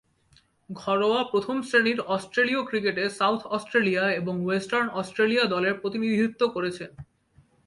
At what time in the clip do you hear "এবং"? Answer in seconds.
4.11-4.35